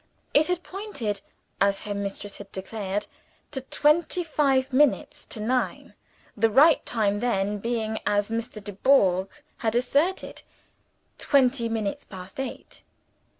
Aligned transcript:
It 0.33 0.47
had 0.47 0.63
pointed, 0.63 1.21
as 1.61 1.81
her 1.81 1.93
mistress 1.93 2.39
had 2.39 2.51
declared, 2.51 3.05
to 3.51 3.61
twenty 3.61 4.23
five 4.23 4.73
minutes 4.73 5.27
to 5.27 5.39
nine 5.39 5.93
the 6.35 6.49
right 6.49 6.83
time 6.87 7.19
then 7.19 7.59
being, 7.59 7.99
as 8.03 8.31
Mr. 8.31 8.63
Dubourg 8.63 9.29
had 9.57 9.75
asserted, 9.75 10.41
twenty 11.19 11.69
minutes 11.69 12.03
past 12.03 12.39
eight. 12.39 12.81